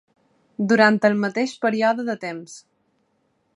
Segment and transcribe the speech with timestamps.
[0.71, 2.59] Durant el mateix període de temps.